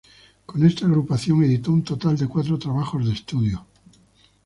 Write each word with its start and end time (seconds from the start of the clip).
Con 0.47 0.65
esta 0.65 0.87
agrupación, 0.87 1.43
editó 1.43 1.71
un 1.71 1.83
total 1.83 2.17
de 2.17 2.27
cuatro 2.27 2.57
trabajos 2.57 3.05
de 3.05 3.13
estudio. 3.13 3.67